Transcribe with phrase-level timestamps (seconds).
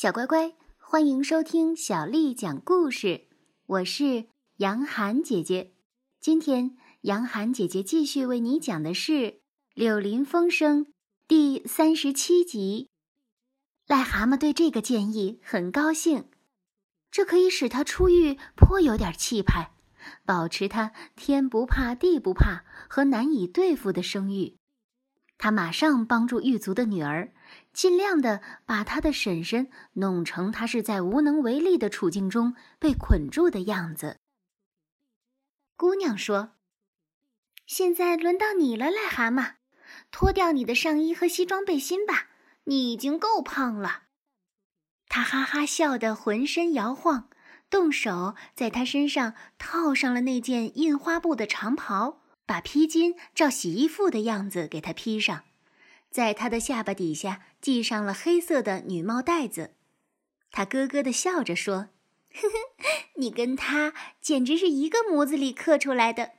[0.00, 3.26] 小乖乖，欢迎收听小丽讲故事。
[3.66, 5.74] 我是杨涵姐姐。
[6.18, 9.12] 今天，杨涵姐姐继续为你讲的是
[9.74, 10.86] 《柳林风声》
[11.28, 12.88] 第三十七集。
[13.88, 16.30] 癞蛤蟆对这个建议很高兴，
[17.10, 19.72] 这可以使他出狱颇有点气派，
[20.24, 24.56] 保持他天不怕地不怕和难以对付的声誉。
[25.36, 27.34] 他马上帮助狱卒的女儿，
[27.72, 34.18] 尽量的把他的婶婶弄成他是在无能为力的处境中被捆住的样子。
[35.76, 36.52] 姑娘说
[37.66, 39.54] ：“现在轮到你了，癞蛤蟆，
[40.10, 42.28] 脱掉你的上衣和西装背心吧，
[42.64, 44.04] 你已经够胖了。”
[45.08, 47.30] 他哈哈笑得浑身摇晃，
[47.68, 52.18] 动手在他身上套上了那件印花布的长袍。
[52.46, 55.44] 把披巾照洗衣服的样子给他披上，
[56.10, 59.74] 在他的下巴底下系上了黑色的女帽带子。
[60.50, 61.90] 他咯咯的笑着说
[62.34, 62.84] ：“呵呵，
[63.16, 66.32] 你跟他简直是一个模子里刻出来的。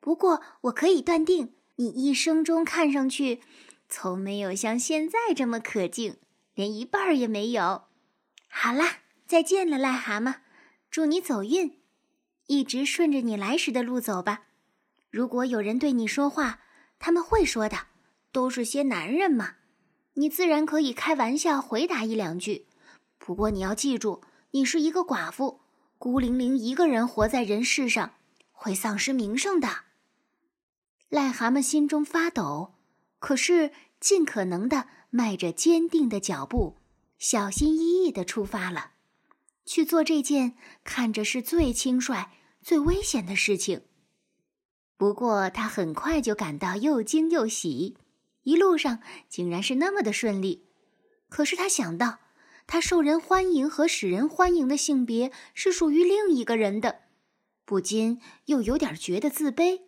[0.00, 3.40] 不过我可以断定，你一生中看上去，
[3.88, 6.18] 从没有像现在这么可敬，
[6.54, 7.84] 连一半儿也没有。
[8.48, 10.34] 好啦，再见了，癞蛤蟆，
[10.90, 11.78] 祝你走运，
[12.46, 14.42] 一直顺着你来时的路走吧。”
[15.10, 16.60] 如果有人对你说话，
[16.98, 17.86] 他们会说的，
[18.34, 19.54] 都是些男人嘛。
[20.14, 22.66] 你自然可以开玩笑回答一两句，
[23.16, 25.60] 不过你要记住，你是一个寡妇，
[25.98, 28.14] 孤零零一个人活在人世上，
[28.50, 29.68] 会丧失名声的。
[31.10, 32.74] 癞蛤蟆心中发抖，
[33.20, 36.78] 可是尽可能的迈着坚定的脚步，
[37.18, 38.92] 小心翼翼的出发了，
[39.64, 43.82] 去做这件看着是最轻率、最危险的事情。
[44.96, 47.96] 不过他很快就感到又惊又喜，
[48.44, 50.66] 一路上竟然是那么的顺利。
[51.28, 52.20] 可是他想到，
[52.66, 57.00] 他受人欢迎和使人欢迎的性别是属于另一个人的，
[57.64, 59.80] 不禁又有点觉得自卑。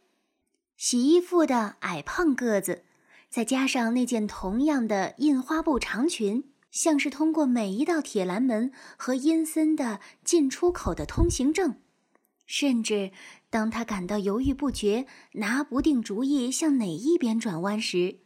[0.76, 2.84] 洗衣服的矮胖个子，
[3.30, 11.76] 再加上那件同样的印花布长裙，像是通过每一道铁栏门和阴森的进出口的通行证，
[12.44, 13.12] 甚至。
[13.48, 18.18] 当他感到犹豫不决，拿不定主意向哪一边转弯时，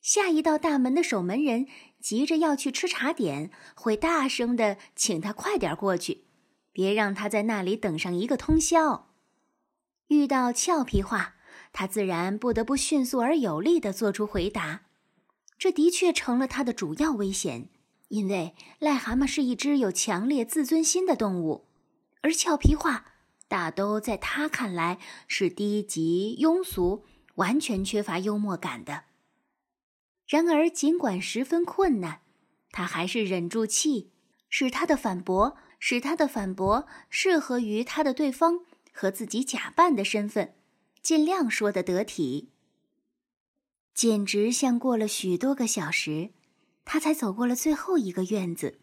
[0.00, 1.66] 下一道大门的守门人
[2.00, 6.24] 急着要去吃茶点，会大声的请他快点过去，
[6.72, 9.08] 别让他在那里等上一个通宵。
[10.06, 11.34] 遇到俏皮话，
[11.72, 14.82] 他自然不得不迅速而有力的做出回答。
[15.58, 17.68] 这的确成了他的主要危险，
[18.08, 21.66] 因为癞蛤蟆是一只有强烈自尊心的动物，
[22.22, 23.06] 而俏皮话。
[23.48, 29.04] 大都在他看来是低级、庸俗、完全缺乏幽默感的。
[30.28, 32.20] 然而，尽管十分困难，
[32.70, 34.12] 他还是忍住气，
[34.50, 38.60] 使他的反驳，使他的反驳适合于他的对方
[38.92, 40.54] 和自己假扮的身份，
[41.00, 42.50] 尽量说得得体。
[43.94, 46.30] 简直像过了许多个小时，
[46.84, 48.78] 他才走过了最后一个院子。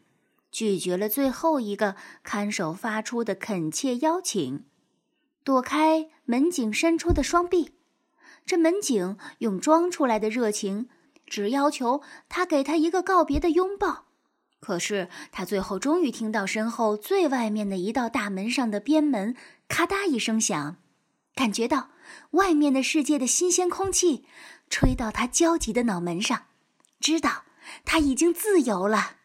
[0.51, 4.63] 拒绝了最后一个看守发出的恳切邀请，
[5.43, 7.71] 躲开门警伸出的双臂。
[8.45, 10.87] 这门警用装出来的热情，
[11.25, 14.05] 只要求他给他一个告别的拥抱。
[14.59, 19.35] 可是他最后终于听到身后最外面的一道大门上的边门
[19.67, 20.77] 咔嗒一声响，
[21.35, 21.89] 感觉到
[22.31, 24.25] 外面的世界的新鲜空气
[24.69, 26.45] 吹到他焦急的脑门上，
[26.99, 27.43] 知道
[27.83, 29.17] 他已经自由了。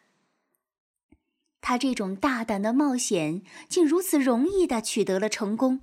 [1.59, 5.81] 他这种大胆的冒险竟如此容易的取得了成功，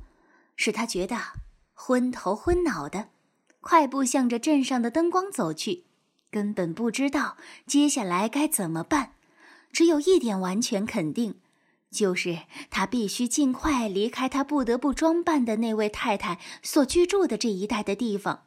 [0.54, 1.16] 使他觉得
[1.72, 3.08] 昏头昏脑的，
[3.60, 5.86] 快步向着镇上的灯光走去，
[6.30, 9.12] 根本不知道接下来该怎么办。
[9.72, 11.40] 只有一点完全肯定，
[11.90, 12.40] 就是
[12.70, 18.44] 他必须尽快离开他不得不装扮的那位太太所居住的这一带的地方，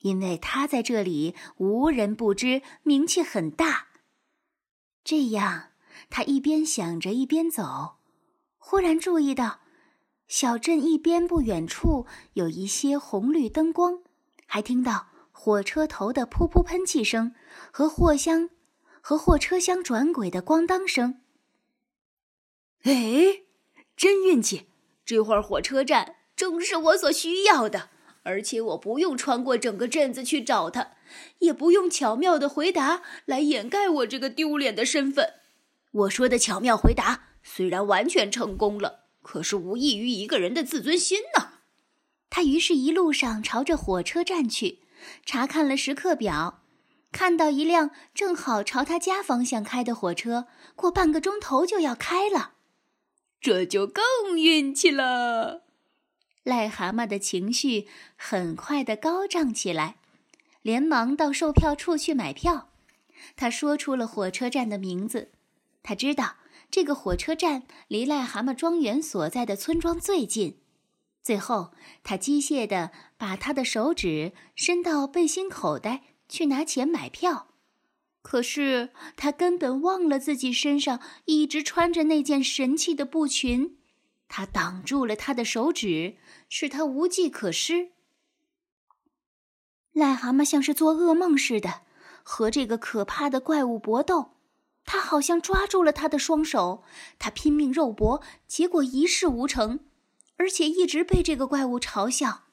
[0.00, 3.86] 因为他在这里无人不知，名气很大。
[5.02, 5.70] 这样。
[6.10, 7.98] 他一边想着，一边走，
[8.58, 9.60] 忽然注意到，
[10.26, 14.00] 小镇一边不远处有一些红绿灯光，
[14.44, 17.34] 还听到火车头的噗噗喷气声
[17.70, 18.48] 和货箱
[19.00, 21.20] 和货车厢转轨的咣当声。
[22.84, 23.42] 哎，
[23.94, 24.68] 真运气！
[25.04, 27.90] 这会儿火车站正是我所需要的，
[28.22, 30.92] 而且我不用穿过整个镇子去找他，
[31.40, 35.34] 也不用巧妙的回答来掩盖我这个丢脸的身份。
[35.90, 41.58] 我说的巧妙回答虽然完全成功了，可是无异于一个人的自尊心呢。
[42.30, 44.83] 他于是一路上朝着火车站去，
[45.24, 46.62] 查看了时刻表，
[47.12, 52.54] 看到一辆正好朝他家方向开的火车，过半个钟头就要开了，
[53.40, 55.62] 这就更运气了。
[56.44, 59.96] 癞蛤蟆的情绪很快的高涨起来，
[60.60, 62.68] 连忙到售票处去买票。
[63.36, 65.30] 他说出了火车站的名字，
[65.82, 66.36] 他知道
[66.70, 70.58] 这个火车站离癞蛤蟆庄园所在的村庄最近。
[71.24, 71.72] 最后，
[72.02, 77.48] 他机械地把他的手指伸到背心口袋去拿钱买票，
[78.20, 83.78] 可是他根本忘了自己身上一直穿着那件神气的布裙，
[84.28, 86.18] 他挡住了他的手指，
[86.50, 87.92] 使他无计可施。
[89.94, 91.80] 癞蛤蟆像是做噩梦似的。
[92.26, 94.30] 和这个可怕的怪物搏斗，
[94.86, 96.82] 他好像抓住了他的双手，
[97.18, 99.80] 他拼命肉搏，结果一事无成，
[100.36, 102.44] 而且一直被这个怪物嘲笑。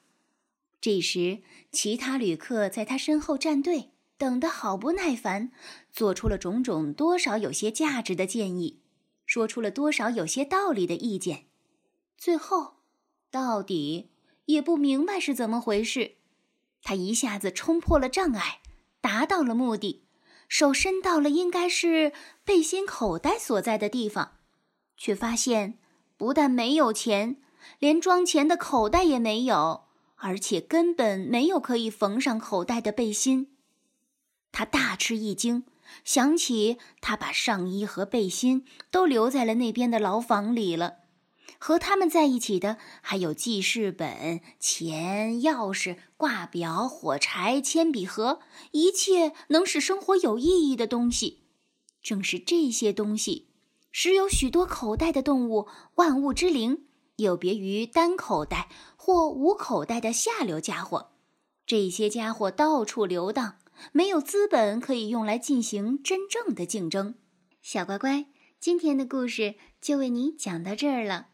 [0.80, 1.42] 这时，
[1.72, 5.52] 其他旅客在他身后站队，等得好不耐烦，
[5.92, 8.82] 做出了种种多少有些价值的建议，
[9.26, 11.46] 说出了多少有些道理的意见。
[12.18, 12.78] 最后，
[13.30, 14.12] 到底
[14.46, 16.16] 也不明白是怎么回事，
[16.82, 18.62] 他一下子冲破了障碍。
[19.00, 20.06] 达到了目的，
[20.48, 22.14] 手伸到了应该是
[22.44, 24.38] 背心口袋所在的地方，
[24.96, 25.80] 却发现
[26.18, 27.42] 不但没有钱，
[27.80, 29.86] 连装钱的口袋也没有，
[30.16, 33.56] 而且根本没有可以缝上口袋的背心。
[34.52, 35.64] 他大吃一惊，
[36.04, 40.96] 想起他把上衣和背心都留在了那边的牢房里了。
[41.64, 48.40] 和他们在一起的还有记事本、钱、钥匙、挂表、火柴、铅笔盒，
[48.72, 51.44] 一切能使生活有意义的东西。
[52.02, 53.50] 正是这些东西，
[53.92, 56.86] 使有许多口袋的动物万物之灵
[57.22, 61.12] 有别于单口袋或无口袋的下流家伙。
[61.66, 63.58] 这些家伙到处流荡，
[63.92, 67.16] 没有资本可以用来进行真正的竞争。
[67.62, 68.26] 小乖乖，
[68.60, 71.28] 今天的故事就为你讲到这儿了。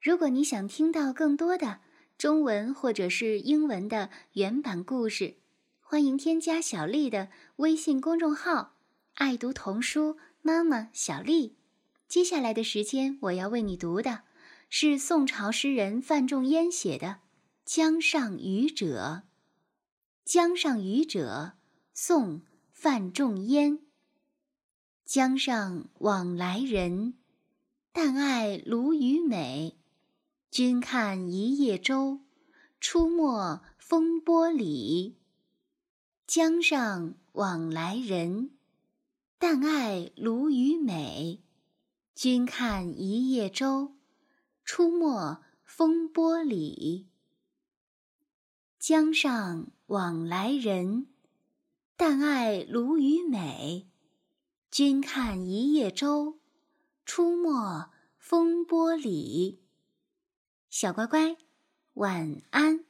[0.00, 1.80] 如果你想听到更多的
[2.18, 5.36] 中文或者是英文的原版故事，
[5.80, 8.74] 欢迎添加小丽的微信公众号
[9.14, 11.56] “爱读童书妈妈小丽”。
[12.06, 14.22] 接下来的时间，我要为你读的
[14.74, 17.06] 是宋朝诗人范仲淹写的
[17.62, 18.86] 《江上渔者》。
[20.24, 21.56] 《江上渔者》
[21.92, 22.38] 宋·
[22.70, 23.80] 范仲淹。
[25.04, 27.18] 江上往来人，
[27.92, 29.76] 但爱鲈鱼美。
[30.50, 32.20] 君看一叶舟，
[32.80, 35.18] 出没风波里。
[36.26, 38.52] 江上往来人，
[39.38, 41.42] 但爱鲈鱼美。
[42.14, 43.92] 君看一叶舟，
[44.64, 47.08] 出没风波里。
[48.78, 51.06] 江上往来人，
[51.96, 53.88] 但爱鲈鱼美。
[54.70, 56.38] 君看一叶舟，
[57.04, 59.62] 出没风波里。
[60.70, 61.36] 小乖乖，
[61.94, 62.84] 晚安。